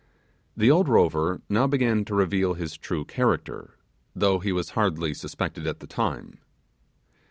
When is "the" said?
0.57-0.71, 5.79-5.85